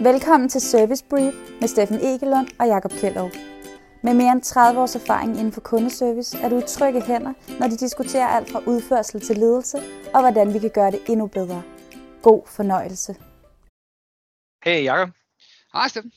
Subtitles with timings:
[0.00, 3.30] Velkommen til Service Brief med Steffen Egelund og Jakob Kjellov.
[4.02, 7.68] Med mere end 30 års erfaring inden for kundeservice er du i trygge hænder, når
[7.68, 9.78] de diskuterer alt fra udførsel til ledelse
[10.14, 11.62] og hvordan vi kan gøre det endnu bedre.
[12.22, 13.16] God fornøjelse.
[14.64, 15.08] Hey Jakob.
[15.72, 16.12] Hej Steffen.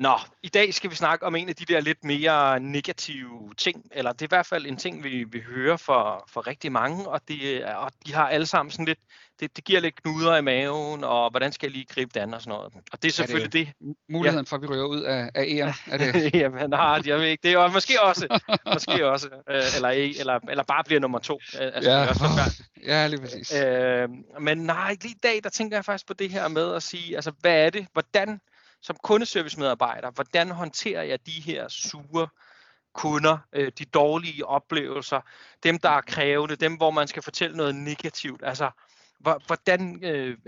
[0.00, 3.84] Nå, i dag skal vi snakke om en af de der lidt mere negative ting,
[3.92, 7.08] eller det er i hvert fald en ting, vi, vi hører for, for rigtig mange,
[7.08, 8.98] og, det, og de har alle sammen sådan lidt,
[9.40, 12.40] det, det giver lidt knuder i maven, og hvordan skal jeg lige gribe det og
[12.40, 12.72] sådan noget.
[12.92, 13.96] Og det er selvfølgelig er det, det.
[14.08, 14.50] Muligheden ja.
[14.50, 16.34] for, at vi ryger ud af, af EM, er det?
[16.40, 17.42] Jamen, nej, jeg ved ikke.
[17.42, 18.40] Det er jo måske også,
[18.72, 19.88] måske også, øh, eller,
[20.20, 21.40] eller, eller bare bliver nummer to.
[21.60, 22.00] Øh, altså, ja.
[22.00, 23.54] Det også ja, lige præcis.
[23.54, 24.08] Øh,
[24.40, 27.16] men nej, lige i dag, der tænker jeg faktisk på det her med at sige,
[27.16, 28.40] altså hvad er det, hvordan
[28.82, 32.28] som kundeservicemedarbejder, hvordan håndterer jeg de her sure
[32.92, 35.20] kunder, øh, de dårlige oplevelser,
[35.62, 38.40] dem der er krævende, dem hvor man skal fortælle noget negativt.
[38.44, 38.70] Altså,
[39.18, 40.38] hvordan øh,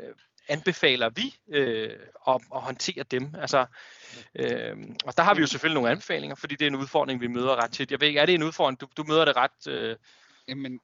[0.48, 1.90] anbefaler vi øh,
[2.28, 3.34] at, at håndtere dem?
[3.38, 3.66] Altså,
[4.34, 7.26] øh, og der har vi jo selvfølgelig nogle anbefalinger, fordi det er en udfordring, vi
[7.26, 7.90] møder ret tit.
[7.90, 9.66] Jeg ved ikke, er det en udfordring, du, du møder det ret...
[9.68, 9.96] Øh...
[10.48, 10.80] Jamen,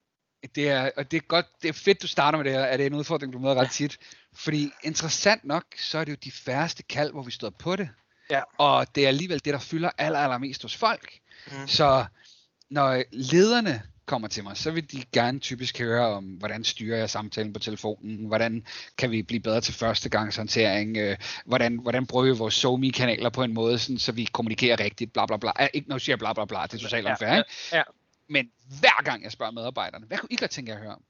[0.55, 2.79] det er, og det er godt, det er fedt, du starter med det her, at
[2.79, 3.99] det er en udfordring, du møder ret tit.
[4.35, 7.89] Fordi interessant nok, så er det jo de færreste kald, hvor vi står på det.
[8.31, 8.43] Ja.
[8.59, 11.19] Og det er alligevel det, der fylder aller, allermest hos folk.
[11.47, 11.67] Mm.
[11.67, 12.05] Så
[12.71, 17.11] når lederne kommer til mig, så vil de gerne typisk høre om, hvordan styrer jeg
[17.11, 18.67] samtalen på telefonen, hvordan
[18.99, 23.55] kan vi blive bedre til førstegangshåndtering, øh, hvordan, hvordan bruger vi vores SoMe-kanaler på en
[23.55, 25.53] måde, sådan, så vi kommunikerer rigtigt, bla bla bla.
[25.75, 27.43] Ikke når jeg siger bla bla bla, det er totalt ja, ja,
[27.73, 27.83] ja.
[28.29, 31.05] Men hver gang jeg spørger medarbejderne, hvad kunne I godt tænke jer at høre om?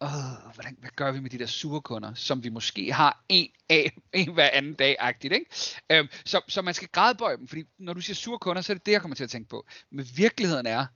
[0.00, 3.48] Åh, hvordan, hvad gør vi med de der sure kunder, som vi måske har en
[3.68, 5.46] af en hver anden dag-agtigt, ikke?
[5.90, 8.74] Øhm, så, så man skal gradbøje dem, fordi når du siger sure kunder, så er
[8.74, 9.66] det det, jeg kommer til at tænke på.
[9.90, 10.86] Men virkeligheden er,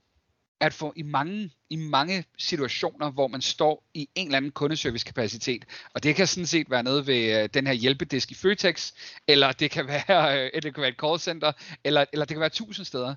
[0.61, 5.65] at for i mange, i mange situationer, hvor man står i en eller anden kundeservice-kapacitet,
[5.95, 8.93] og det kan sådan set være nede ved øh, den her hjælpedisk i Føtex,
[9.27, 11.53] eller det kan være, øh, det kan være et callcenter,
[11.85, 13.15] eller, eller det kan være tusind steder,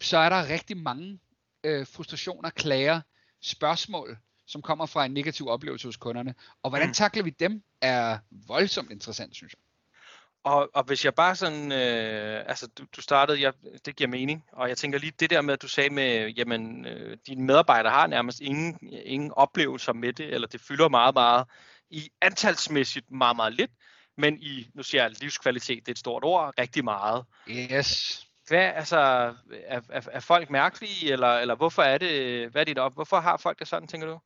[0.00, 1.18] så er der rigtig mange
[1.64, 3.00] øh, frustrationer, klager,
[3.42, 6.34] spørgsmål, som kommer fra en negativ oplevelse hos kunderne.
[6.62, 6.94] Og hvordan mm.
[6.94, 9.58] takler vi dem, er voldsomt interessant, synes jeg.
[10.44, 13.52] Og, og hvis jeg bare sådan, øh, altså du, du startede, jeg,
[13.86, 16.86] det giver mening, og jeg tænker lige det der med, at du sagde med, jamen
[16.86, 21.46] øh, dine medarbejdere har nærmest ingen, ingen oplevelser med det, eller det fylder meget, meget
[21.90, 23.70] i antalsmæssigt meget, meget lidt,
[24.16, 27.24] men i, nu siger jeg livskvalitet, det er et stort ord, rigtig meget.
[27.50, 28.26] Yes.
[28.48, 28.96] Hvad, altså,
[29.66, 33.20] er, er, er folk mærkelige, eller, eller hvorfor er det, hvad er dit op, hvorfor
[33.20, 34.18] har folk det sådan, tænker du?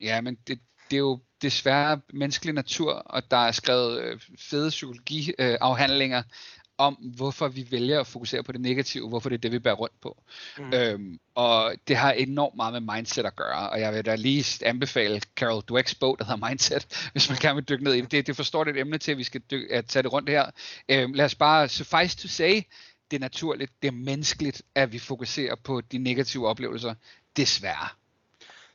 [0.00, 0.60] Ja, men det,
[0.90, 6.94] det er jo desværre menneskelig natur, og der er skrevet øh, fede psykologiafhandlinger øh, om,
[6.94, 10.00] hvorfor vi vælger at fokusere på det negative, hvorfor det er det, vi bærer rundt
[10.00, 10.22] på.
[10.58, 10.72] Mm.
[10.74, 14.66] Øhm, og det har enormt meget med mindset at gøre, og jeg vil da lige
[14.66, 18.12] anbefale Carol Dwecks bog, der hedder Mindset, hvis man gerne vil dykke ned i det.
[18.12, 20.28] Det, det forstår det et emne til, at vi skal dykke, at tage det rundt
[20.28, 20.50] her.
[20.88, 22.62] Øhm, lad os bare suffice to say,
[23.10, 26.94] det er naturligt, det er menneskeligt, at vi fokuserer på de negative oplevelser,
[27.36, 27.88] desværre.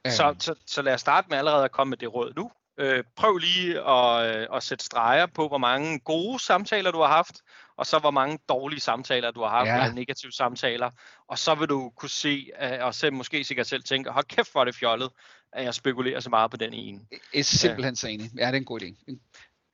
[0.09, 0.39] Så, øhm.
[0.39, 2.51] så, så lad os starte med allerede at komme med det råd nu.
[2.77, 7.07] Øh, prøv lige at, øh, at sætte streger på, hvor mange gode samtaler du har
[7.07, 7.41] haft,
[7.77, 9.75] og så hvor mange dårlige samtaler du har haft, ja.
[9.75, 10.91] eller negative samtaler.
[11.27, 14.51] Og så vil du kunne se, øh, og selv, måske sikkert selv tænke, hold kæft
[14.51, 15.09] hvor er det fjollet,
[15.53, 16.99] at jeg spekulerer så meget på den ene.
[17.11, 18.31] Jeg er simpelthen så enig.
[18.37, 19.15] Ja, det er en god idé.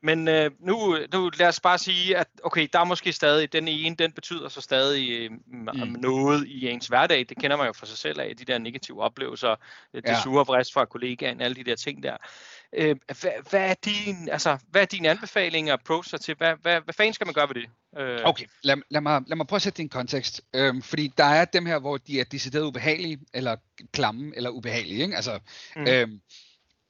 [0.03, 3.67] Men øh, nu, nu lad os bare sige, at okay, der er måske stadig, den
[3.67, 5.95] ene, den betyder så stadig øh, mm.
[5.99, 7.25] noget i ens hverdag.
[7.29, 9.55] Det kender man jo for sig selv af, de der negative oplevelser,
[9.93, 10.21] det ja.
[10.21, 12.17] sure vrist fra kollegaen, alle de der ting der.
[12.73, 16.35] Øh, hvad, hvad, er din, altså, hvad er din anbefaling og approach til?
[16.37, 17.69] Hvad, hvad, hvad fanden skal man gøre ved det?
[17.97, 18.19] Øh.
[18.23, 20.41] Okay, lad, lad, mig, lad mig prøve at sætte det i en kontekst.
[20.55, 23.55] Øhm, fordi der er dem her, hvor de er decideret ubehagelige, eller
[23.93, 25.03] klamme, eller ubehagelige.
[25.03, 25.15] Ikke?
[25.15, 25.39] Altså,
[25.75, 25.87] mm.
[25.87, 26.21] øhm,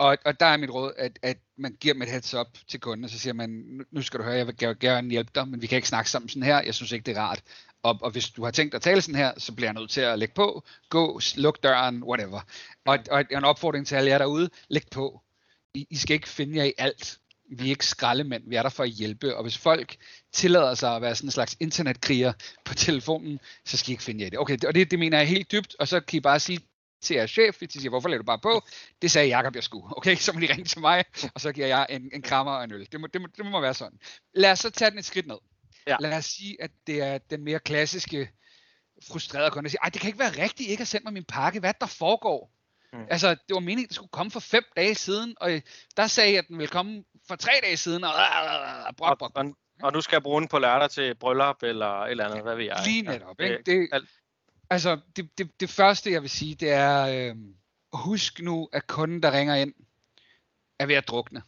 [0.01, 2.79] og, og der er mit råd, at, at man giver dem et heads up til
[2.79, 5.61] kunden, og så siger man, nu skal du høre, jeg vil gerne hjælpe dig, men
[5.61, 7.41] vi kan ikke snakke sammen sådan her, jeg synes ikke, det er rart.
[7.83, 10.01] Og, og hvis du har tænkt at tale sådan her, så bliver jeg nødt til
[10.01, 12.41] at lægge på, gå, luk døren, whatever.
[12.85, 15.21] Og, og en opfordring til alle jer derude, læg på.
[15.73, 17.17] I, I skal ikke finde jer i alt.
[17.51, 19.35] Vi er ikke skraldemænd, vi er der for at hjælpe.
[19.35, 19.95] Og hvis folk
[20.33, 22.33] tillader sig at være sådan en slags internetkriger
[22.65, 24.39] på telefonen, så skal I ikke finde jer i det.
[24.39, 26.59] Okay, og det, det mener jeg helt dybt, og så kan I bare sige
[27.01, 28.61] til jeres chef, de siger, hvorfor lader du bare på?
[29.01, 29.97] Det sagde Jacob, jeg skulle.
[29.97, 32.63] Okay, så må de ringe til mig, og så giver jeg en, en krammer og
[32.63, 32.87] en øl.
[32.91, 33.99] Det må, det, må, det må være sådan.
[34.33, 35.37] Lad os så tage den et skridt ned.
[35.87, 35.97] Ja.
[35.99, 38.29] Lad os sige, at det er den mere klassiske
[39.07, 41.25] frustrerede kunde, der siger, ej, det kan ikke være rigtigt, ikke at sende mig min
[41.25, 41.59] pakke.
[41.59, 42.51] Hvad der foregår?
[42.93, 43.05] Mm.
[43.09, 45.61] Altså, det var meningen, at det skulle komme for fem dage siden, og
[45.97, 49.55] der sagde jeg, at den ville komme for tre dage siden, og, og, og, og,
[49.83, 52.55] og nu skal jeg bruge den på lørdag til bryllup, eller et eller andet, hvad
[52.55, 52.81] ved jeg.
[52.85, 53.57] Lige netop, ikke?
[53.65, 54.07] Det,
[54.71, 57.35] Altså, det, det, det første, jeg vil sige, det er, øh,
[57.93, 59.73] husk nu, at kunden, der ringer ind,
[60.79, 61.41] er ved at drukne.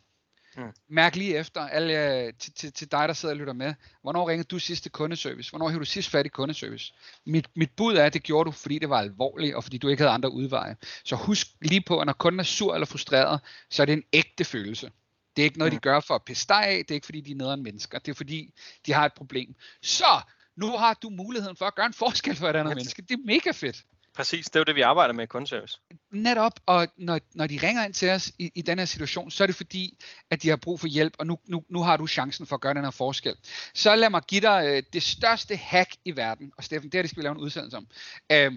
[0.58, 0.72] Mm.
[0.88, 3.74] Mærk lige efter, alle, til, til, til dig, der sidder og lytter med.
[4.02, 5.50] Hvornår ringede du sidst til kundeservice?
[5.50, 6.94] Hvornår havde du sidst fat i kundeservice?
[7.26, 9.88] Mit, mit bud er, at det gjorde du, fordi det var alvorligt, og fordi du
[9.88, 10.76] ikke havde andre udveje.
[11.06, 14.04] Så husk lige på, at når kunden er sur eller frustreret, så er det en
[14.14, 14.92] ægte følelse.
[15.36, 15.80] Det er ikke noget, mm.
[15.80, 16.78] de gør for at pisse dig af.
[16.78, 18.00] Det er ikke, fordi de er nederen mennesker.
[18.00, 18.54] Det er, fordi
[18.86, 19.56] de har et problem.
[19.82, 20.22] Så
[20.56, 23.02] nu har du muligheden for at gøre en forskel for et andet menneske.
[23.02, 23.84] Det er mega fedt.
[24.14, 25.80] Præcis, det er jo det, vi arbejder med i kundeservice.
[26.12, 29.44] Netop, og når, når de ringer ind til os i, i den her situation, så
[29.44, 29.98] er det fordi,
[30.30, 32.62] at de har brug for hjælp, og nu, nu, nu har du chancen for at
[32.62, 33.36] gøre den her forskel.
[33.74, 37.02] Så lad mig give dig øh, det største hack i verden, og Steffen, det her
[37.02, 37.88] det skal vi lave en udsendelse om.
[38.32, 38.52] Øh,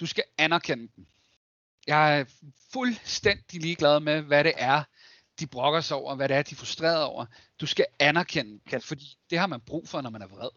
[0.00, 1.06] du skal anerkende den.
[1.86, 2.24] Jeg er
[2.72, 4.82] fuldstændig ligeglad med, hvad det er,
[5.40, 7.26] de brokker sig over, hvad det er, de er frustreret over.
[7.60, 10.50] Du skal anerkende den, fordi det har man brug for, når man er vred.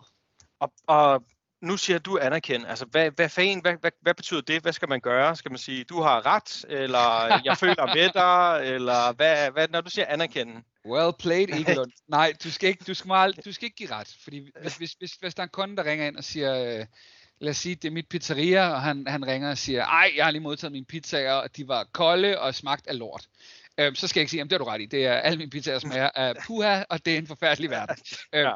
[0.63, 1.23] Og, og
[1.61, 2.67] nu siger du anerkende.
[2.67, 4.61] Altså, hvad, hvad, fanden, hvad, hvad, hvad betyder det?
[4.61, 5.35] Hvad skal man gøre?
[5.35, 9.81] Skal man sige, du har ret, eller jeg føler med dig, eller hvad, hvad, når
[9.81, 10.63] du siger anerkende?
[10.85, 11.91] Well played, Egelund.
[12.07, 14.91] Nej, du skal ikke, du skal, meget, du skal ikke give ret, fordi hvis, hvis,
[14.93, 16.85] hvis, hvis der er en kunde, der ringer ind og siger, øh,
[17.39, 20.25] lad os sige, det er mit pizzeria, og han, han ringer og siger, ej, jeg
[20.25, 23.27] har lige modtaget mine pizzaer, og de var kolde og smagt af lort.
[23.77, 24.85] Øhm, så skal jeg ikke sige, at det er du ret i.
[24.85, 27.95] Det er alle mine pizzaer smager af puha, og det er en forfærdelig verden.
[28.35, 28.53] Øhm, ja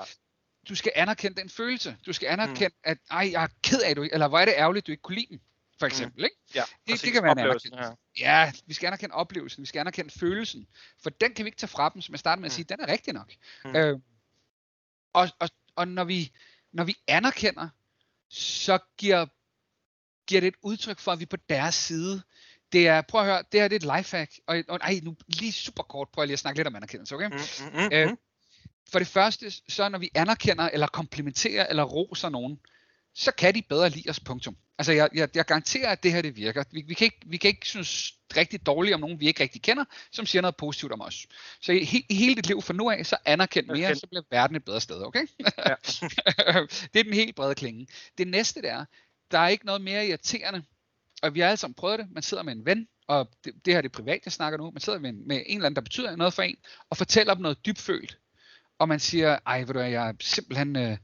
[0.70, 1.98] du skal anerkende den følelse.
[2.06, 2.82] Du skal anerkende, mm.
[2.84, 5.16] at ej, jeg er ked af, du eller hvor er det ærgerligt, du ikke kunne
[5.16, 5.42] lide den,
[5.80, 5.88] for mm.
[5.88, 6.22] eksempel.
[6.22, 6.24] Mm.
[6.24, 6.36] Ikke?
[6.56, 7.98] Ja, det, det kan være en anerkendelse.
[8.20, 8.44] Ja.
[8.44, 10.68] ja, vi skal anerkende oplevelsen, vi skal anerkende følelsen,
[11.04, 12.56] for den kan vi ikke tage fra dem, som jeg startede med at mm.
[12.56, 13.34] sige, den er rigtig nok.
[13.66, 13.76] Mm.
[13.76, 14.00] Øh,
[15.14, 16.32] og, og, og når vi,
[16.72, 17.70] når vi anerkender,
[18.30, 19.26] så giver,
[20.28, 22.22] giver det et udtryk for, at vi er på deres side.
[22.72, 25.16] Det er, prøv at høre, det her det er et lifehack, og, og ej, nu
[25.28, 27.28] lige super kort, prøv jeg lige at snakke lidt om anerkendelse, okay?
[27.28, 28.10] Mm, mm, mm, øh,
[28.92, 32.60] for det første, så når vi anerkender, eller komplimenterer, eller roser nogen,
[33.18, 34.58] så kan de bedre lide os, punktum.
[34.78, 36.64] Altså, jeg, jeg, jeg garanterer, at det her det virker.
[36.72, 39.62] Vi, vi, kan ikke, vi kan ikke synes rigtig dårligt om nogen, vi ikke rigtig
[39.62, 41.28] kender, som siger noget positivt om os.
[41.62, 43.96] Så i, i hele dit liv fra nu af, så anerkend mere, okay.
[43.96, 45.28] så bliver verden et bedre sted, okay?
[45.40, 45.76] Ja.
[46.94, 47.88] det er den helt brede klinge.
[48.18, 48.86] Det næste der,
[49.32, 50.64] der er ikke noget mere irriterende,
[51.22, 52.08] og vi har alle sammen prøvet det.
[52.12, 54.72] Man sidder med en ven, og det, det her er det privat, jeg snakker nu.
[54.72, 56.58] Man sidder med en, med en eller anden, der betyder noget for en,
[56.90, 58.18] og fortæller dem noget dybfølt
[58.80, 60.98] og man siger, ej, ved du hvad, jeg er simpelthen, øh,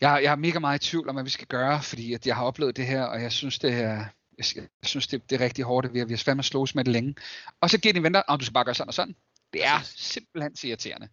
[0.00, 2.36] jeg, jeg er mega meget i tvivl om, hvad vi skal gøre, fordi at jeg
[2.36, 4.04] har oplevet det her, og jeg synes, det er,
[4.38, 6.84] jeg, synes, det, det er rigtig hårdt, at vi har, vi har fandme slås med
[6.84, 7.14] det længe.
[7.60, 9.16] Og så giver de venter, og du skal bare gøre sådan og sådan.
[9.52, 11.08] Det er simpelthen så irriterende.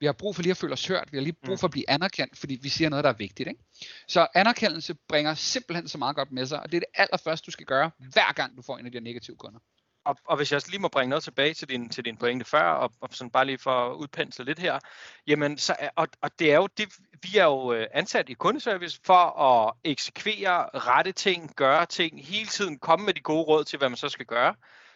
[0.00, 1.58] Vi har brug for lige at føle os hørt, vi har lige brug mm.
[1.58, 3.48] for at blive anerkendt, fordi vi siger noget, der er vigtigt.
[3.48, 3.60] Ikke?
[4.08, 7.50] Så anerkendelse bringer simpelthen så meget godt med sig, og det er det allerførste, du
[7.50, 9.60] skal gøre, hver gang du får en af de negative kunder
[10.08, 12.62] og, og hvis jeg lige må bringe noget tilbage til din, til din pointe før,
[12.62, 14.78] og, og sådan bare lige for at udpensle lidt her,
[15.26, 16.88] jamen, så, og, og det er jo det,
[17.22, 22.46] vi er jo øh, ansat i kundeservice for at eksekvere rette ting, gøre ting, hele
[22.46, 24.54] tiden komme med de gode råd til, hvad man så skal gøre.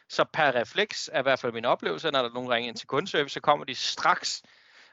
[0.09, 2.77] Så per refleks er i hvert fald min oplevelse, når der er nogen ringer ind
[2.77, 4.43] til kundeservice, så kommer de straks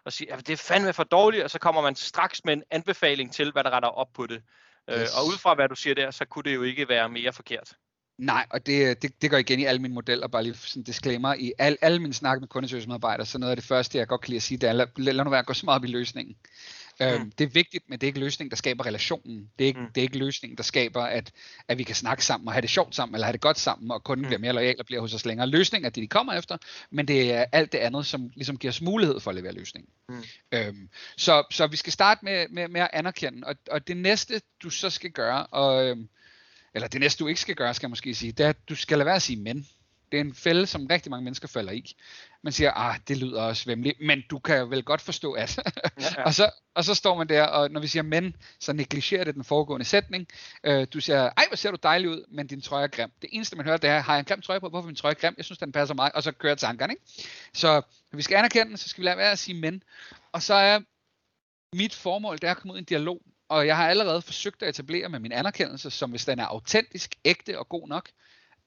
[0.05, 2.63] og siger, at det er fandme for dårligt, og så kommer man straks med en
[2.71, 4.43] anbefaling til, hvad der retter op på det.
[4.89, 5.17] Øh, yes.
[5.17, 7.73] og ud fra hvad du siger der, så kunne det jo ikke være mere forkert.
[8.19, 11.33] Nej, og det, det, det går igen i alle mine modeller, bare lige sådan disclaimer.
[11.33, 14.29] I al, alle mine snak med kundeservicemedarbejdere, så noget af det første, jeg godt kan
[14.29, 15.87] lide at sige, det er, lad, lad nu være at gå så meget op i
[15.87, 16.35] løsningen.
[17.01, 17.21] Øhm, mm.
[17.21, 19.49] Øhm, det er vigtigt, men det er ikke løsningen, der skaber relationen.
[19.59, 19.85] Det er ikke, mm.
[19.85, 21.31] det er ikke løsningen, der skaber, at,
[21.67, 23.91] at vi kan snakke sammen og have det sjovt sammen, eller have det godt sammen,
[23.91, 24.27] og kunden mm.
[24.27, 25.47] bliver mere lojal og bliver hos os længere.
[25.47, 26.57] Løsningen er det, de kommer efter,
[26.91, 29.89] men det er alt det andet, som ligesom giver os mulighed for at levere løsningen.
[30.09, 30.23] Mm.
[30.51, 34.41] Øhm, så, så vi skal starte med, med, med at anerkende, og, og det næste,
[34.63, 35.87] du så skal gøre, og...
[35.87, 36.09] Øhm,
[36.73, 38.75] eller det næste du ikke skal gøre, skal jeg måske sige, det er, at du
[38.75, 39.67] skal lade være at sige men.
[40.11, 41.95] Det er en fælde, som rigtig mange mennesker falder i.
[42.41, 45.57] Man siger, ah, det lyder også vemmeligt, men du kan jo vel godt forstå, at...
[45.57, 45.63] Ja,
[46.17, 46.23] ja.
[46.27, 49.35] og, så, og så står man der, og når vi siger men, så negligerer det
[49.35, 50.27] den foregående sætning.
[50.67, 53.11] Uh, du siger, ej, hvor ser du dejlig ud, men din trøje er grim.
[53.21, 54.69] Det eneste, man hører, det er, har jeg en grim trøje på?
[54.69, 55.33] Hvorfor er min trøje grim?
[55.37, 56.15] Jeg synes, den passer mig.
[56.15, 57.03] Og så kører tankerne, ikke?
[57.53, 59.83] Så vi skal anerkende så skal vi lade være at sige men.
[60.31, 60.79] Og så er
[61.75, 64.63] mit formål, det er at komme ud i en dialog og jeg har allerede forsøgt
[64.63, 68.09] at etablere med min anerkendelse, som hvis den er autentisk, ægte og god nok,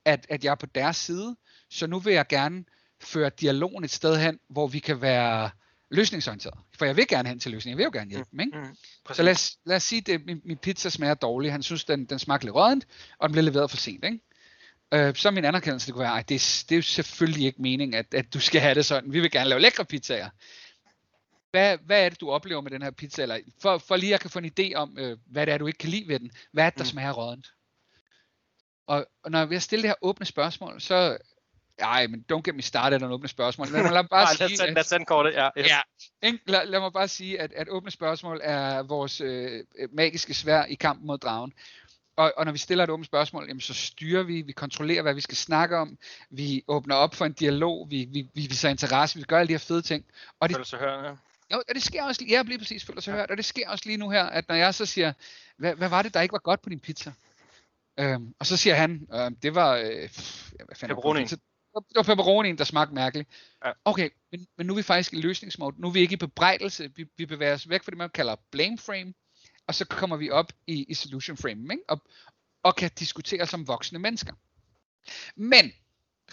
[0.04, 1.36] at, at jeg er på deres side.
[1.70, 2.64] Så nu vil jeg gerne
[3.00, 5.50] føre dialogen et sted hen, hvor vi kan være
[5.90, 6.58] løsningsorienteret.
[6.78, 7.78] For jeg vil gerne hen til løsningen.
[7.78, 8.40] Jeg vil jo gerne hjælpe dem.
[8.40, 8.58] Ikke?
[8.58, 11.52] Mm, mm, så lad os, lad os sige, at min, min pizza smager dårligt.
[11.52, 12.86] Han synes, den, den smager lidt rådent,
[13.18, 14.04] og den bliver leveret for sent.
[14.04, 14.20] Ikke?
[14.94, 17.94] Øh, så min anerkendelse det kunne være, at det, det er jo selvfølgelig ikke meningen,
[17.94, 19.12] at, at du skal have det sådan.
[19.12, 20.30] Vi vil gerne lave lækre pizzaer
[21.52, 23.22] hvad, hvad er det, du oplever med den her pizza?
[23.22, 25.66] Eller for, for lige at kan få en idé om, øh, hvad det er, du
[25.66, 26.30] ikke kan lide ved den.
[26.52, 26.88] Hvad er det, der mm.
[26.88, 27.52] smager rådent?
[28.86, 31.18] Og, og når vi har stillet det her åbne spørgsmål, så...
[31.78, 33.68] Ej, men don't get me started on åbne spørgsmål.
[33.68, 34.48] Lad mig bare sige...
[34.48, 35.48] lad, send, lad send kortet, ja.
[35.58, 35.68] Yes.
[35.68, 35.80] ja
[36.22, 36.38] ikke?
[36.46, 40.74] Lad, lad, mig bare sige, at, at åbne spørgsmål er vores øh, magiske svær i
[40.74, 41.52] kampen mod dragen.
[42.16, 45.14] og, og når vi stiller et åbent spørgsmål, jamen, så styrer vi, vi kontrollerer, hvad
[45.14, 45.98] vi skal snakke om,
[46.30, 49.52] vi åbner op for en dialog, vi, vi, vi viser interesse, vi gør alle de
[49.52, 50.04] her fede ting.
[50.40, 51.12] Og det, hørt, ja.
[51.52, 53.68] Jo, og det sker også, lige- jeg bliver præcis føler sig hørt, og det sker
[53.68, 55.12] også lige nu her, at når jeg så siger,
[55.56, 57.12] hvad, hvad var det, der ikke var godt på din pizza?
[58.00, 61.36] Øhm, og så siger han, øhm, det var, øh, pff, hvad fanden det pizza?
[61.74, 63.28] Det var pepperonien, der smagte mærkeligt.
[63.64, 63.72] Ja.
[63.84, 65.80] Okay, men, men nu er vi faktisk i løsningsmode.
[65.80, 66.90] Nu er vi ikke i bebrejdelse.
[66.96, 69.14] Vi, vi bevæger os væk fra det, man kalder blame frame,
[69.66, 71.84] og så kommer vi op i, i solution frame, ikke?
[71.88, 72.02] Og,
[72.62, 74.32] og kan diskutere som voksne mennesker.
[75.36, 75.72] Men,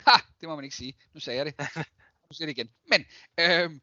[0.07, 0.93] ha, det må man ikke sige.
[1.13, 1.55] Nu sagde jeg det.
[2.29, 2.69] Nu siger jeg det igen.
[2.89, 3.05] Men,
[3.39, 3.81] øhm,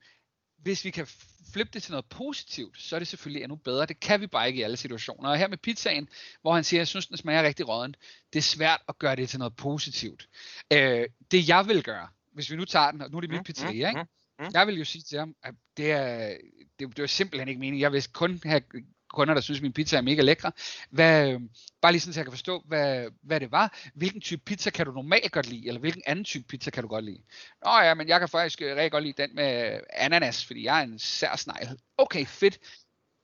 [0.62, 1.06] hvis vi kan
[1.52, 3.86] flippe det til noget positivt, så er det selvfølgelig endnu bedre.
[3.86, 5.30] Det kan vi bare ikke i alle situationer.
[5.30, 6.08] Og her med pizzaen,
[6.42, 7.94] hvor han siger, jeg synes, den smager rigtig rådden,
[8.32, 10.28] det er svært at gøre det til noget positivt.
[10.72, 13.38] Øh, det jeg vil gøre, hvis vi nu tager den, og nu er det mit
[13.38, 14.10] Mm, pizzeria, mm, ikke?
[14.38, 14.46] mm.
[14.52, 16.36] Jeg vil jo sige til ham, at det er,
[16.78, 17.80] det, det er simpelthen ikke meningen.
[17.80, 18.60] Jeg vil kun have
[19.08, 20.52] kunder, der synes, at min pizza er mega lækre.
[20.90, 21.38] Hvad,
[21.82, 23.78] bare lige sådan, så jeg kan forstå, hvad, hvad det var.
[23.94, 26.88] Hvilken type pizza kan du normalt godt lide, eller hvilken anden type pizza kan du
[26.88, 27.22] godt lide?
[27.64, 30.78] Nå ja, men jeg kan faktisk øh, rigtig godt lide den med ananas, fordi jeg
[30.78, 31.68] er en sær snegl.
[31.98, 32.58] Okay, fedt.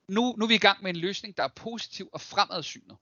[0.09, 2.97] Nu, nu er vi i gang med en løsning, der er positiv og fremadsynet.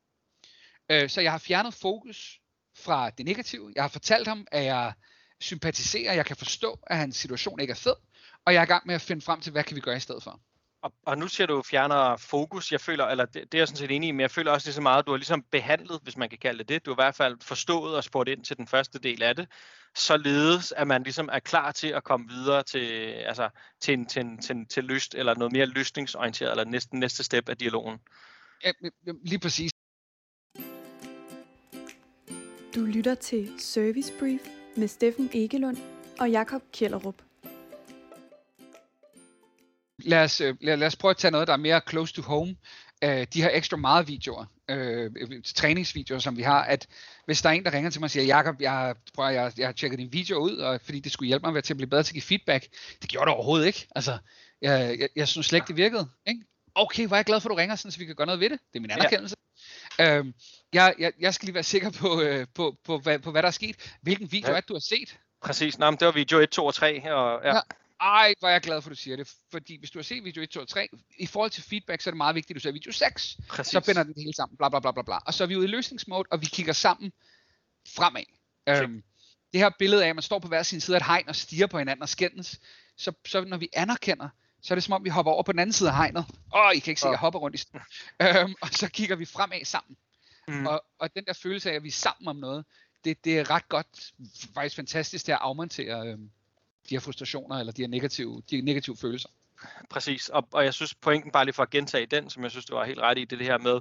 [0.92, 2.40] Øh, så jeg har fjernet fokus
[2.78, 3.72] fra det negative.
[3.76, 4.94] Jeg har fortalt ham, at jeg
[5.42, 7.96] sympatiserer, jeg kan forstå, at hans situation ikke er fed,
[8.46, 10.00] og jeg er i gang med at finde frem til, hvad kan vi gøre i
[10.00, 10.42] stedet for.
[10.82, 12.72] Og, og nu siger du fjerner fokus.
[12.72, 14.68] Jeg føler, eller det, det er jeg sådan set enig i, men jeg føler også
[14.68, 16.86] lige så meget, at du har ligesom behandlet, hvis man kan kalde det det.
[16.86, 19.48] Du har i hvert fald forstået og spurgt ind til den første del af det,
[19.96, 22.88] således at man ligesom er klar til at komme videre til,
[23.28, 27.00] altså, til, en, til, en, til, en, til lyst, eller noget mere løsningsorienteret, eller næsten
[27.00, 28.00] næste step af dialogen.
[28.64, 28.72] Ja,
[29.26, 29.72] lige præcis.
[32.76, 34.42] Du lytter til Service Brief
[34.78, 35.78] med Steffen Egelund
[36.20, 37.31] og Jakob Kjellerup.
[40.06, 42.22] Lad os, øh, lad, lad os prøve at tage noget, der er mere close to
[42.22, 42.56] home.
[43.04, 45.12] Øh, de her ekstra meget videoer, øh,
[45.56, 46.88] træningsvideoer, som vi har, at
[47.26, 49.68] hvis der er en, der ringer til mig og siger, Jakob, jeg, prøver, jeg, jeg
[49.68, 52.04] har tjekket din video ud, og fordi det skulle hjælpe mig til at blive bedre
[52.04, 52.68] til at give feedback.
[53.02, 53.88] Det gjorde det overhovedet ikke.
[53.96, 54.18] Altså,
[54.62, 56.10] jeg, jeg, jeg synes slet ikke, det virkede.
[56.28, 56.42] Ikke?
[56.76, 58.40] Okay, hvor er jeg glad for, at du ringer, sådan, så vi kan gøre noget
[58.40, 58.60] ved det.
[58.74, 59.36] Det er min anerkendelse.
[60.00, 60.18] Ja.
[60.18, 60.34] Øhm,
[60.74, 63.48] jeg, jeg, jeg skal lige være sikker på, øh, på, på, hvad, på, hvad der
[63.48, 63.96] er sket.
[64.02, 64.56] Hvilken video ja.
[64.56, 65.18] er det, du har set?
[65.42, 65.80] Præcis.
[65.80, 67.14] Nå, men det var video 1, 2 og 3.
[67.14, 67.56] Og, ja.
[67.56, 67.62] Ja.
[68.02, 69.34] Ej, hvor er jeg glad for, at du siger det.
[69.52, 70.88] Fordi hvis du har set video 1, 2 og 3,
[71.20, 73.38] i forhold til feedback, så er det meget vigtigt, at du ser video 6.
[73.50, 73.72] Præcis.
[73.72, 75.18] Så binder den det hele sammen, bla bla bla bla bla.
[75.18, 77.12] Og så er vi ude i løsningsmode, og vi kigger sammen
[77.96, 78.24] fremad.
[78.70, 79.04] Øhm,
[79.54, 81.36] det her billede af, at man står på hver sin side af et hegn og
[81.36, 82.60] stiger på hinanden og skændes,
[82.98, 84.30] så, så når vi anerkender,
[84.62, 86.26] så er det som om, vi hopper over på den anden side af hegnet.
[86.56, 87.12] Åh, oh, I kan ikke se, Åh.
[87.12, 87.80] jeg hopper rundt i sten.
[88.22, 89.98] øhm, Og så kigger vi fremad sammen.
[90.48, 90.68] Mm.
[90.68, 92.66] Og, og den der følelse af, at vi er sammen om noget,
[93.06, 94.14] det, det er ret godt,
[94.54, 96.32] faktisk fantastisk til at afmontere øhm,
[96.90, 99.30] de her frustrationer, eller de her negative, de her negative følelser.
[99.90, 102.66] Præcis, og, og jeg synes pointen, bare lige for at gentage den, som jeg synes,
[102.66, 103.80] du var helt ret i, det, er det her med,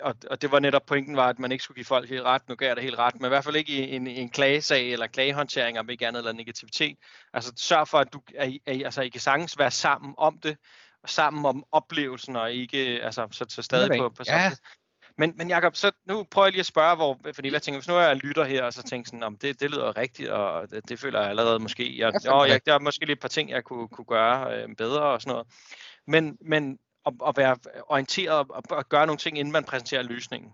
[0.00, 2.48] og, og det var netop pointen var, at man ikke skulle give folk helt ret,
[2.48, 4.92] nu gav jeg det helt ret, men i hvert fald ikke i en, en klagesag
[4.92, 6.96] eller klagehåndtering om ikke andet eller negativitet.
[7.32, 10.14] Altså sørg for, at, du, at, I- at, I- altså, I kan sagtens være sammen
[10.18, 10.56] om det,
[11.02, 14.50] og sammen om oplevelsen, og ikke, altså, så, så stadig på, på Ja.
[15.18, 17.88] Men, men Jacob, så nu prøver jeg lige at spørge, hvor, fordi jeg tænker, hvis
[17.88, 20.70] nu er jeg lytter her, og så tænker sådan, om det, det lyder rigtigt, og
[20.70, 23.20] det, det føler jeg allerede måske, jeg, Ja, åh, jeg, der er måske lige et
[23.20, 25.46] par ting, jeg kunne, kunne gøre øh, bedre og sådan noget.
[26.06, 27.56] Men, men at, at være
[27.86, 30.52] orienteret og, og gøre nogle ting, inden man præsenterer løsningen.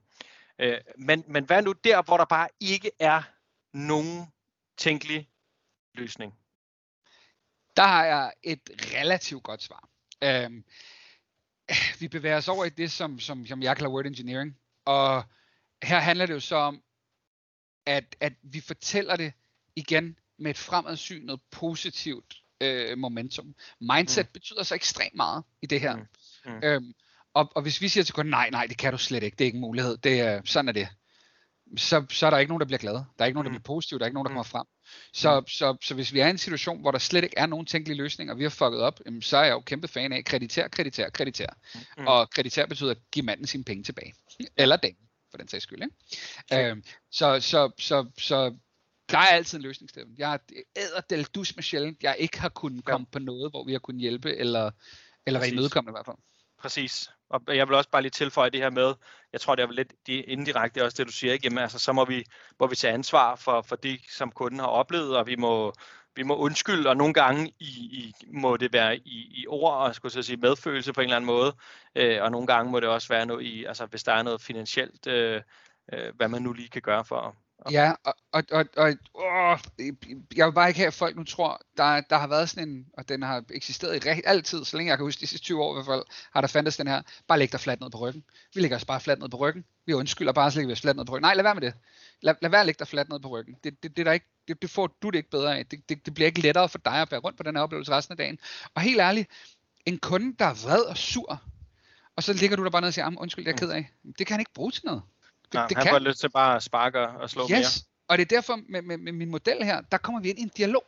[0.58, 3.22] Øh, men, men hvad nu der, hvor der bare ikke er
[3.72, 4.26] nogen
[4.78, 5.28] tænkelig
[5.94, 6.34] løsning?
[7.76, 9.88] Der har jeg et relativt godt svar.
[10.24, 10.64] Øhm,
[12.00, 14.56] vi bevæger os over i det, som, som, som jeg kalder word engineering.
[14.84, 15.24] Og
[15.82, 16.82] her handler det jo så om,
[17.86, 19.32] at, at vi fortæller det
[19.76, 23.54] igen med et fremadsynet, positivt øh, momentum.
[23.80, 24.32] Mindset mm.
[24.32, 25.96] betyder så ekstremt meget i det her.
[25.96, 26.02] Mm.
[26.46, 26.60] Mm.
[26.64, 26.92] Øhm,
[27.34, 29.44] og, og hvis vi siger til kunden, nej, nej, det kan du slet ikke, det
[29.44, 30.88] er ikke en mulighed, det er, sådan er det,
[31.76, 33.04] så, så er der ikke nogen, der bliver glade.
[33.18, 33.54] Der er ikke nogen, der Mm.
[33.54, 34.34] bliver positive, der er ikke nogen, der Mm.
[34.34, 34.66] kommer frem.
[35.12, 37.66] Så, så, så hvis vi er i en situation, hvor der slet ikke er nogen
[37.66, 40.24] tænkelige løsninger, og vi har fucket op, jamen, så er jeg jo kæmpe fan af
[40.24, 41.46] krediter, krediter, krediter.
[41.98, 42.06] Mm.
[42.06, 44.14] Og krediter betyder at give manden sine penge tilbage.
[44.56, 45.82] Eller damen, for den sags skyld.
[45.82, 45.94] Ikke?
[46.48, 46.70] Sure.
[46.70, 48.54] Øhm, så, så, så, så
[49.10, 50.14] der er altid en løsningsstemme.
[50.18, 50.38] Jeg
[50.76, 53.78] æder del dus med sjældent, jeg ikke har kunnet komme på noget, hvor vi har
[53.78, 54.70] kunnet hjælpe, eller,
[55.26, 56.16] eller være imødekommende i hvert fald.
[56.62, 57.10] Præcis.
[57.30, 58.94] Og jeg vil også bare lige tilføje det her med,
[59.32, 61.46] jeg tror det er lidt indirekte også det du siger, ikke?
[61.46, 62.24] Jamen, altså, så må vi,
[62.60, 65.72] må vi tage ansvar for, for det, som kunden har oplevet, og vi må,
[66.16, 69.94] vi må undskylde, og nogle gange i, i, må det være i, i ord, og
[69.94, 71.56] skulle så sige medfølelse på en eller anden måde,
[71.96, 74.42] øh, og nogle gange må det også være noget i, altså hvis der er noget
[74.42, 75.42] finansielt, øh,
[75.92, 77.36] øh, hvad man nu lige kan gøre for
[77.70, 79.58] Ja, og, og, og, og åh,
[80.36, 82.86] jeg vil bare ikke have, at folk nu tror, der, der har været sådan en,
[82.98, 85.62] og den har eksisteret i rigt, altid, så længe jeg kan huske de sidste 20
[85.62, 86.02] år i hvert fald,
[86.32, 88.24] har der fandtes den her, bare læg dig fladt ned på ryggen.
[88.54, 89.64] Vi lægger os bare fladt ned på ryggen.
[89.86, 91.22] Vi undskylder bare, så lægger vi os fladt ned på ryggen.
[91.22, 91.74] Nej, lad være med det.
[92.20, 93.56] Lad, lad være at lægge dig fladt ned på ryggen.
[93.64, 95.66] Det, det, det, der ikke, det, det får du det ikke bedre af.
[95.66, 97.92] Det, det, det bliver ikke lettere for dig at bære rundt på den her oplevelse
[97.92, 98.38] resten af dagen.
[98.74, 99.30] Og helt ærligt,
[99.86, 101.42] en kunde, der er vred og sur,
[102.16, 103.90] og så ligger du der bare ned og siger, undskyld, jeg er ked af.
[104.18, 105.02] Det kan han ikke bruge til noget.
[105.52, 105.92] Det, det han kan.
[105.92, 107.50] får lyst til bare at sparke og slå yes.
[107.50, 107.64] mere.
[108.08, 110.42] Og det er derfor med, med, med min model her, der kommer vi ind i
[110.42, 110.84] en dialog.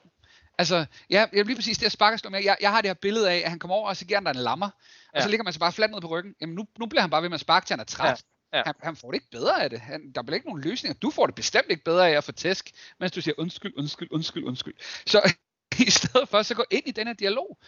[0.58, 2.42] Altså, ja, jeg lige præcis det at sparke og slå mere.
[2.44, 4.24] Jeg, jeg har det her billede af, at han kommer over, og så giver han
[4.24, 4.70] dig en lammer.
[5.14, 5.18] Ja.
[5.18, 6.34] Og så ligger man så bare fladt ned på ryggen.
[6.40, 8.22] Jamen nu, nu bliver han bare ved med at sparke til, han er træt.
[8.52, 8.58] Ja.
[8.58, 8.62] Ja.
[8.66, 9.80] Han, han får det ikke bedre af det.
[9.80, 10.98] Han, der bliver ikke nogen løsninger.
[10.98, 14.08] Du får det bestemt ikke bedre af at få tæsk, mens du siger undskyld, undskyld,
[14.12, 14.74] undskyld, undskyld.
[15.06, 15.34] Så
[15.86, 17.58] i stedet for, så gå ind i den her dialog,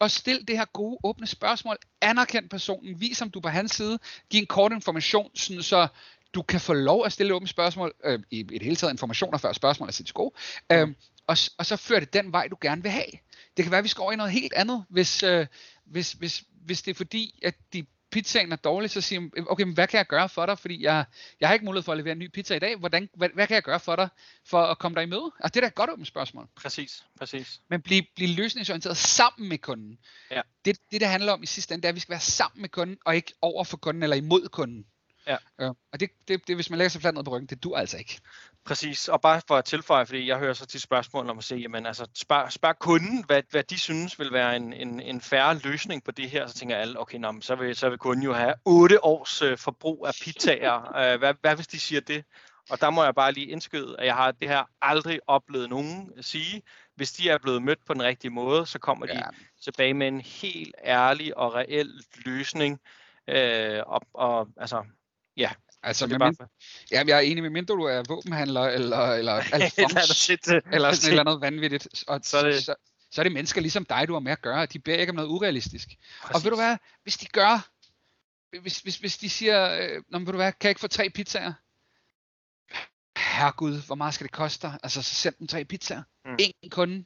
[0.00, 1.76] og stil det her gode, åbne spørgsmål.
[2.00, 3.98] Anerkend personen, vis om du er på hans side,
[4.30, 5.88] giv en kort information, sådan så
[6.36, 9.38] du kan få lov at stille åbne spørgsmål, øh, i, i det hele taget informationer
[9.38, 10.36] før spørgsmål er sit sko,
[10.72, 10.88] øh,
[11.26, 13.12] og, og så fører det den vej, du gerne vil have.
[13.56, 15.46] Det kan være, at vi skal over i noget helt andet, hvis, øh,
[15.84, 19.74] hvis, hvis, hvis det er fordi, at de pizzaen er dårlig, så siger okay, men
[19.74, 20.58] hvad kan jeg gøre for dig?
[20.58, 21.04] Fordi jeg,
[21.40, 22.76] jeg har ikke mulighed for at levere en ny pizza i dag.
[22.76, 24.08] Hvordan, hvad, hvad kan jeg gøre for dig,
[24.44, 25.30] for at komme dig i møde?
[25.40, 26.48] Altså, det er da et godt åbent spørgsmål.
[26.56, 27.60] Præcis, præcis.
[27.70, 29.98] Men bliv, bliv løsningsorienteret sammen med kunden.
[30.30, 30.40] Ja.
[30.64, 32.60] Det, det, der handler om i sidste ende, det er, at vi skal være sammen
[32.60, 34.86] med kunden, og ikke over for kunden eller imod kunden.
[35.26, 35.36] Ja.
[35.60, 35.68] ja.
[35.92, 37.98] Og det, det, det, hvis man lægger sig fladt ned på ryggen, det dur altså
[37.98, 38.20] ikke.
[38.64, 41.56] Præcis, og bare for at tilføje, fordi jeg hører så til spørgsmål om at se,
[41.56, 45.58] jamen altså, spørg, spørg kunden, hvad, hvad de synes vil være en, en, en færre
[45.58, 48.32] løsning på det her, så tænker alle, okay, nå, så, vil, så vil kunden jo
[48.32, 50.96] have 8 års øh, forbrug af pizzaer.
[51.12, 52.24] øh, hvad, hvad hvis de siger det?
[52.70, 56.22] Og der må jeg bare lige indskyde, at jeg har det her aldrig oplevet nogen
[56.22, 56.62] sige.
[56.94, 59.22] Hvis de er blevet mødt på den rigtige måde, så kommer de ja.
[59.62, 61.90] tilbage med en helt ærlig og reel
[62.24, 62.80] løsning.
[63.28, 64.84] Øh, og, og altså,
[65.36, 65.50] ja,
[65.82, 66.36] Altså, med min,
[66.90, 71.06] ja, jeg er enig med mindre du er våbenhandler, eller, eller alfons, eller sådan et
[71.06, 72.04] eller andet vanvittigt.
[72.06, 72.74] Og så, er det, så,
[73.10, 74.66] så er det mennesker ligesom dig, du har med at gøre.
[74.66, 75.88] De beder ikke om noget urealistisk.
[76.22, 76.34] Præcis.
[76.34, 77.68] Og ved du hvad, hvis de gør,
[78.60, 81.10] hvis, hvis, hvis de siger, øh, Nå, ved du hvad, kan jeg ikke få tre
[81.10, 81.52] pizzaer?
[83.18, 86.02] Herregud, hvor meget skal det koste Altså, så send dem tre pizzaer.
[86.24, 86.36] Mm.
[86.38, 87.04] En kunde.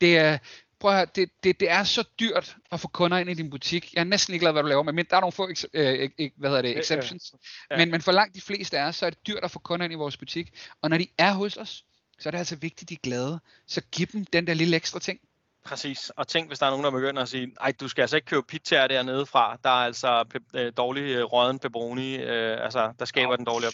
[0.00, 0.38] Det er,
[0.80, 3.50] prøv at høre, det, det, det er så dyrt at få kunder ind i din
[3.50, 3.94] butik.
[3.94, 6.50] Jeg er næsten ikke glad, hvad du laver, men der er nogle få øh, hvad
[6.50, 7.34] hedder det, exceptions.
[7.70, 7.76] Ja.
[7.76, 9.92] Men, men for langt de fleste er, så er det dyrt at få kunder ind
[9.92, 10.52] i vores butik.
[10.82, 11.84] Og når de er hos os,
[12.18, 13.40] så er det altså vigtigt, at de er glade.
[13.66, 15.20] Så giv dem den der lille ekstra ting.
[15.64, 16.10] Præcis.
[16.16, 18.26] Og tænk, hvis der er nogen, der begynder at sige, ej, du skal altså ikke
[18.26, 19.58] købe pizzaer dernede fra.
[19.64, 23.36] Der er altså pe- øh, dårlig øh, råden pepperoni, øh, altså, der skaber ja.
[23.36, 23.70] den dårlige.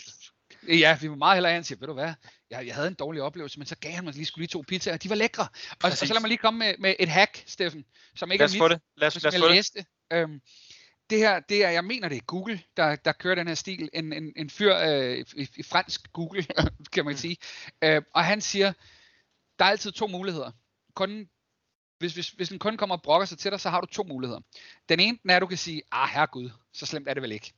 [0.69, 2.15] Ja, vi var meget hellere, han siger, ved du hvad,
[2.51, 4.65] jeg, jeg havde en dårlig oplevelse, men så gav han mig lige, skulle lige to
[4.69, 5.43] pizzaer, og de var lækre.
[5.43, 7.85] Og, og så lad mig lige komme med, med et hack, Steffen,
[8.17, 8.81] som ikke lad os er mit, det.
[8.97, 9.79] Lad os, lad os få læste.
[9.79, 9.87] det.
[10.13, 10.41] Øhm,
[11.11, 13.89] det her, det er, jeg mener det er Google, der, der kører den her stil.
[13.93, 16.47] En, en, en fyr øh, i, i fransk Google,
[16.93, 17.19] kan man mm.
[17.19, 17.37] sige.
[17.83, 18.73] Øh, og han siger,
[19.59, 20.51] der er altid to muligheder.
[20.95, 21.29] Kunden,
[21.99, 24.03] hvis, hvis, hvis en kunde kommer og brokker sig til dig, så har du to
[24.03, 24.41] muligheder.
[24.89, 27.33] Den ene den er, at du kan sige, ah herregud, så slemt er det vel
[27.33, 27.53] ikke.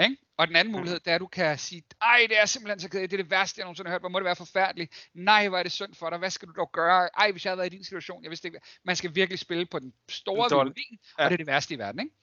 [0.00, 0.16] Ikke?
[0.36, 2.88] Og den anden mulighed, det er, at du kan sige, ej, det er simpelthen så
[2.88, 5.48] kedeligt, det er det værste, jeg nogensinde har hørt, hvor må det være forfærdeligt, nej,
[5.48, 7.58] hvor er det synd for dig, hvad skal du dog gøre, ej, hvis jeg havde
[7.58, 10.98] været i din situation, jeg vidste ikke, man skal virkelig spille på den store violin,
[11.18, 11.24] ja.
[11.24, 12.14] og det er det værste i verden, ikke?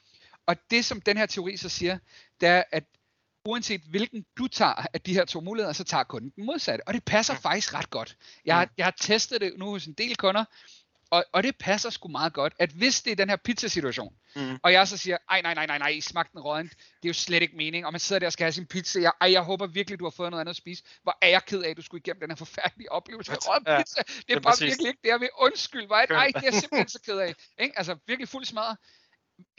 [0.46, 1.98] Og det, som den her teori så siger,
[2.42, 2.84] det er, at
[3.46, 6.88] uanset hvilken du tager af de her to muligheder, så tager kunden den modsatte.
[6.88, 7.40] Og det passer ja.
[7.40, 8.18] faktisk ret godt.
[8.46, 10.46] Jeg har, jeg har testet det nu hos en del kunder,
[11.10, 14.60] og, og det passer sgu meget godt, at hvis det er den her pizza-situation, mm.
[14.64, 17.14] og jeg så siger, ej nej nej nej nej, smag den rådent, det er jo
[17.14, 19.42] slet ikke mening, og man sidder der og skal have sin pizza, jeg, ej jeg
[19.42, 21.78] håber virkelig, du har fået noget andet at spise, hvor er jeg ked af, at
[21.78, 24.52] du skulle igennem den her forfærdelige oplevelse med rådent ja, pizza, det er, det bare
[24.52, 24.66] præcis.
[24.66, 27.78] virkelig ikke det, jeg vil undskylde, hvor ej, det er simpelthen så ked af, ikke?
[27.78, 28.78] altså virkelig fuld smadret.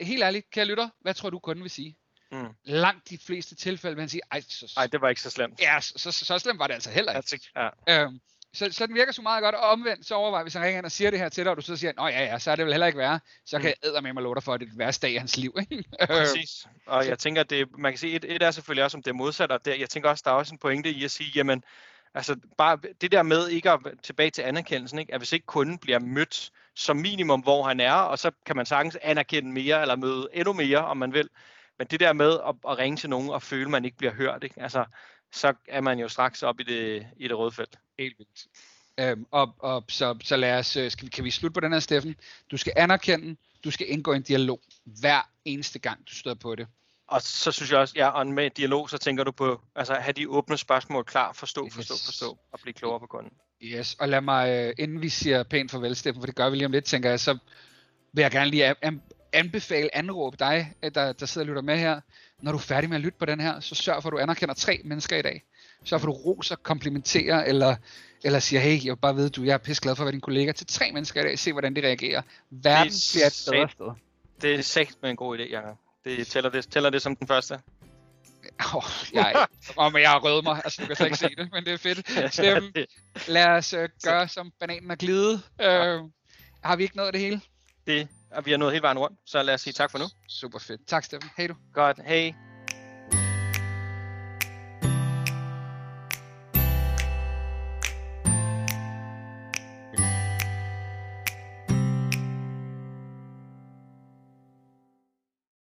[0.01, 1.97] Helt ærligt, kære lytter, hvad tror du kunden vil sige?
[2.33, 2.49] Mm.
[2.65, 5.61] Langt de fleste tilfælde vil han sige, ej, så, ej, det var ikke så slemt.
[5.61, 7.49] Ja, så, så, så slemt var det altså heller ikke.
[7.57, 8.03] Ja.
[8.03, 8.21] Øhm,
[8.59, 10.85] så, så den virker så meget godt, og omvendt så overvej, hvis han ringer ind
[10.85, 12.57] og siger det her til dig, og du så siger, nå ja, ja, så er
[12.57, 13.95] det vel heller ikke værre, så kan mm.
[13.95, 15.57] jeg med mig love dig for, at det er det værste dag i hans liv.
[15.61, 15.85] Ikke?
[16.07, 19.03] Præcis, og jeg tænker, at det, man kan sige, et, et er selvfølgelig også, om
[19.03, 21.11] det er modsat, og det, jeg tænker også, der er også en pointe i at
[21.11, 21.63] sige, jamen,
[22.15, 25.15] altså bare det der med ikke at tilbage til anerkendelsen, ikke?
[25.15, 28.67] at hvis ikke kunden bliver mødt som minimum, hvor han er, og så kan man
[28.67, 31.29] sagtens anerkende mere, eller møde endnu mere, om man vil,
[31.79, 34.13] men det der med at, at ringe til nogen og føle, at man ikke bliver
[34.13, 34.63] hørt, ikke?
[34.63, 34.85] Altså,
[35.33, 37.79] så er man jo straks op i det, i det røde felt.
[37.99, 38.47] Helt vildt.
[39.01, 41.73] Øhm, og, og så, så lad os, øh, skal vi, kan vi slutte på den
[41.73, 42.17] her, Steffen?
[42.51, 46.55] Du skal anerkende, du skal indgå i en dialog hver eneste gang, du støder på
[46.55, 46.67] det.
[47.07, 50.13] Og så synes jeg også, ja, og med dialog, så tænker du på, altså have
[50.13, 52.05] de åbne spørgsmål klar, forstå, forstå, yes.
[52.05, 53.33] forstå, og blive klogere på kunden.
[53.63, 56.57] Yes, og lad mig, øh, inden vi siger pænt farvel, Steffen, for det gør vi
[56.57, 57.39] lige om lidt, tænker jeg, så
[58.13, 58.75] vil jeg gerne lige
[59.33, 62.01] anbefale, anråbe dig, der, der sidder og lytter med her.
[62.43, 64.19] Når du er færdig med at lytte på den her, så sørg for, at du
[64.19, 65.45] anerkender tre mennesker i dag.
[65.85, 67.77] Så får du ros og komplimenterer, eller,
[68.25, 70.21] eller siger, hey, jeg bare vide, du jeg er pisse glad for at være din
[70.21, 71.39] kollega til tre mennesker i dag.
[71.39, 72.23] Se, hvordan de reagerer.
[72.51, 74.03] Verden Det er bliver et bedre sted.
[74.43, 75.77] Det er sagt med en god idé, Jacob.
[76.05, 77.59] Det tæller, det tæller det som den første.
[78.75, 81.49] Oh, jeg, oh, men jeg har røget mig, altså du kan slet ikke se det,
[81.53, 81.99] men det er fedt.
[82.35, 82.73] Steffen,
[83.29, 85.33] lad os uh, gøre som bananen er glide.
[85.35, 86.11] Uh,
[86.65, 87.41] har vi ikke nået det hele?
[87.89, 90.05] det, og vi har nået hele vejen rundt, så lad os sige tak for nu.
[90.29, 90.81] Super fedt.
[90.87, 91.31] Tak, Steffen.
[91.37, 91.55] Hej du.
[91.73, 92.48] Godt, hej.